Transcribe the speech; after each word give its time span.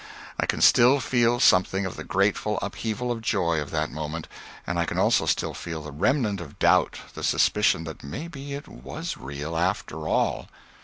I 0.39 0.47
can 0.47 0.61
still 0.61 0.99
feel 0.99 1.39
something 1.39 1.85
of 1.85 1.95
the 1.95 2.03
grateful 2.03 2.57
upheaval 2.63 3.11
of 3.11 3.21
joy 3.21 3.61
of 3.61 3.69
that 3.69 3.91
moment, 3.91 4.27
and 4.65 4.79
I 4.79 4.85
can 4.87 4.97
also 4.97 5.27
still 5.27 5.53
feel 5.53 5.83
the 5.83 5.91
remnant 5.91 6.41
of 6.41 6.57
doubt, 6.57 6.97
the 7.13 7.23
suspicion 7.23 7.83
that 7.83 8.03
maybe 8.03 8.55
it 8.55 8.67
was 8.67 9.15
real, 9.15 9.55
after 9.55 10.07
all. 10.07 10.49